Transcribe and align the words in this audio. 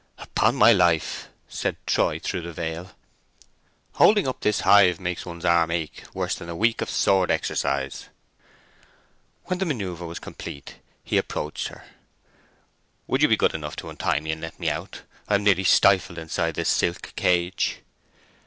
"Upon 0.17 0.55
my 0.55 0.71
life," 0.73 1.29
said 1.47 1.77
Troy, 1.85 2.17
through 2.17 2.41
the 2.41 2.53
veil, 2.53 2.89
"holding 3.97 4.27
up 4.27 4.39
this 4.39 4.61
hive 4.61 4.99
makes 4.99 5.27
one's 5.27 5.45
arm 5.45 5.69
ache 5.69 6.03
worse 6.11 6.33
than 6.33 6.49
a 6.49 6.55
week 6.55 6.81
of 6.81 6.89
sword 6.89 7.29
exercise." 7.29 8.09
When 9.43 9.59
the 9.59 9.65
manœuvre 9.65 10.07
was 10.07 10.17
complete 10.17 10.77
he 11.03 11.19
approached 11.19 11.67
her. 11.67 11.85
"Would 13.05 13.21
you 13.21 13.27
be 13.27 13.37
good 13.37 13.53
enough 13.53 13.75
to 13.75 13.91
untie 13.91 14.19
me 14.21 14.31
and 14.31 14.41
let 14.41 14.59
me 14.59 14.71
out? 14.71 15.03
I 15.27 15.35
am 15.35 15.43
nearly 15.43 15.63
stifled 15.65 16.17
inside 16.17 16.55
this 16.55 16.69
silk 16.69 17.13
cage." 17.15 17.81